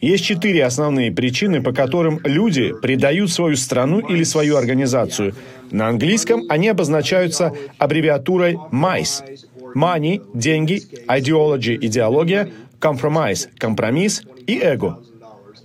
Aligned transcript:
Есть 0.00 0.24
четыре 0.24 0.64
основные 0.64 1.12
причины, 1.12 1.62
по 1.62 1.72
которым 1.72 2.20
люди 2.24 2.72
предают 2.80 3.30
свою 3.30 3.56
страну 3.56 4.00
или 4.00 4.24
свою 4.24 4.56
организацию. 4.56 5.34
На 5.70 5.88
английском 5.88 6.44
они 6.48 6.68
обозначаются 6.68 7.52
аббревиатурой 7.78 8.58
MICE. 8.72 9.38
Money– 9.76 10.22
деньги, 10.34 10.82
ideology– 11.06 11.76
идеология, 11.80 12.48
compromise– 12.80 13.48
компромисс 13.58 14.22
и 14.46 14.58
эго. 14.58 15.00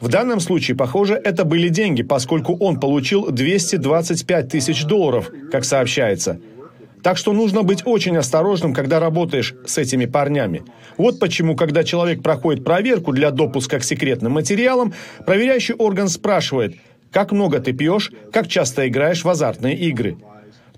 В 0.02 0.10
данном 0.10 0.40
случае, 0.40 0.78
похоже, 0.78 1.16
это 1.16 1.46
были 1.46 1.70
деньги, 1.70 2.04
поскольку 2.04 2.56
он 2.58 2.80
получил 2.80 3.32
225 3.32 4.50
тысяч 4.50 4.84
долларов, 4.84 5.32
как 5.50 5.64
сообщается– 5.64 6.40
так 7.08 7.18
что 7.18 7.32
нужно 7.32 7.64
быть 7.64 7.84
очень 7.86 8.18
осторожным, 8.18 8.74
когда 8.74 9.00
работаешь 9.00 9.56
с 9.66 9.78
этими 9.78 10.06
парнями. 10.06 10.66
Вот 10.98 11.22
почему, 11.22 11.56
когда 11.56 11.86
человек 11.86 12.22
проходит 12.22 12.66
проверку 12.66 13.14
для 13.14 13.32
допуска 13.32 13.80
к 13.80 13.86
секретным 13.86 14.34
материалам, 14.34 14.94
проверяющий 15.26 15.74
орган 15.76 16.10
спрашивает, 16.10 16.76
как 17.14 17.32
много 17.32 17.62
ты 17.62 17.72
пьешь, 17.72 18.12
как 18.34 18.50
часто 18.50 18.90
играешь 18.90 19.24
в 19.24 19.30
азартные 19.30 19.74
игры. 19.78 20.18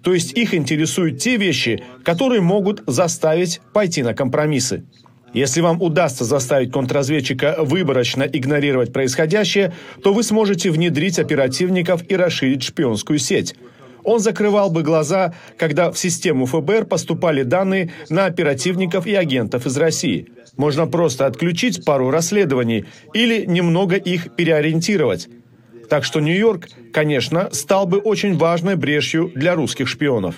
То 0.03 0.13
есть 0.13 0.33
их 0.33 0.53
интересуют 0.53 1.17
те 1.17 1.35
вещи, 1.35 1.83
которые 2.03 2.41
могут 2.41 2.83
заставить 2.85 3.59
пойти 3.73 4.03
на 4.03 4.13
компромиссы. 4.13 4.85
Если 5.33 5.61
вам 5.61 5.81
удастся 5.81 6.25
заставить 6.25 6.71
контрразведчика 6.71 7.55
выборочно 7.57 8.21
игнорировать 8.21 8.93
происходящее, 8.93 9.73
то 10.03 10.13
вы 10.13 10.21
сможете 10.21 10.69
внедрить 10.69 11.17
оперативников 11.17 12.03
и 12.07 12.15
расширить 12.15 12.61
шпионскую 12.61 13.17
сеть– 13.17 13.55
он 14.03 14.19
закрывал 14.19 14.69
бы 14.69 14.83
глаза, 14.83 15.33
когда 15.57 15.91
в 15.91 15.97
систему 15.97 16.45
ФБР 16.45 16.85
поступали 16.85 17.43
данные 17.43 17.91
на 18.09 18.25
оперативников 18.25 19.07
и 19.07 19.13
агентов 19.13 19.65
из 19.65 19.77
России. 19.77 20.27
Можно 20.57 20.87
просто 20.87 21.25
отключить 21.25 21.85
пару 21.85 22.09
расследований 22.09 22.85
или 23.13 23.45
немного 23.45 23.95
их 23.95 24.35
переориентировать. 24.35 25.27
Так 25.89 26.03
что 26.03 26.19
Нью-Йорк, 26.19 26.69
конечно, 26.93 27.49
стал 27.51 27.87
бы 27.87 27.97
очень 27.97 28.37
важной 28.37 28.75
брешью 28.75 29.31
для 29.33 29.55
русских 29.55 29.87
шпионов. 29.87 30.35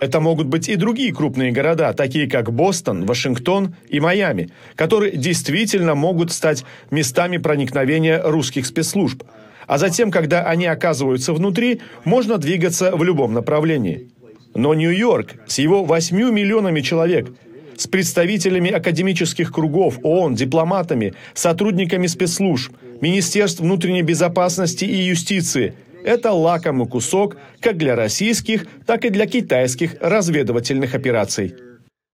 Это 0.00 0.20
могут 0.20 0.46
быть 0.46 0.70
и 0.70 0.76
другие 0.76 1.14
крупные 1.14 1.52
города, 1.52 1.92
такие 1.92 2.26
как 2.26 2.50
Бостон, 2.50 3.04
Вашингтон 3.04 3.74
и 3.90 4.00
Майами, 4.00 4.50
которые 4.74 5.14
действительно 5.14 5.94
могут 5.94 6.32
стать 6.32 6.64
местами 6.90 7.36
проникновения 7.36 8.22
русских 8.22 8.64
спецслужб– 8.64 9.22
а 9.70 9.78
затем, 9.78 10.10
когда 10.10 10.42
они 10.42 10.66
оказываются 10.66 11.32
внутри, 11.32 11.80
можно 12.04 12.38
двигаться 12.38 12.90
в 12.96 13.04
любом 13.04 13.32
направлении. 13.32 14.10
Но 14.52 14.74
Нью-Йорк 14.74 15.34
с 15.46 15.60
его 15.60 15.84
8 15.84 16.16
миллионами 16.32 16.80
человек, 16.80 17.28
с 17.76 17.86
представителями 17.86 18.72
академических 18.72 19.52
кругов, 19.52 20.00
ООН, 20.02 20.34
дипломатами, 20.34 21.14
сотрудниками 21.34 22.08
спецслужб, 22.08 22.72
Министерств 23.00 23.60
внутренней 23.60 24.02
безопасности 24.02 24.84
и 24.84 24.96
юстиции– 24.96 25.74
это 26.04 26.32
лакомый 26.32 26.88
кусок 26.88 27.36
как 27.60 27.76
для 27.76 27.94
российских, 27.94 28.66
так 28.86 29.04
и 29.04 29.10
для 29.10 29.26
китайских 29.26 29.94
разведывательных 30.00 30.96
операций. 30.96 31.54